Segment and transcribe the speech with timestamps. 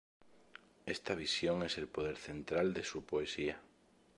[0.87, 3.61] Esta visión es el poder central de su poesía.